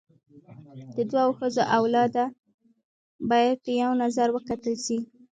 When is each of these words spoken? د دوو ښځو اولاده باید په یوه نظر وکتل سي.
د 0.95 0.97
دوو 1.11 1.31
ښځو 1.39 1.63
اولاده 1.77 2.25
باید 3.29 3.55
په 3.63 3.71
یوه 3.81 3.95
نظر 4.03 4.27
وکتل 4.31 4.75
سي. 4.85 4.97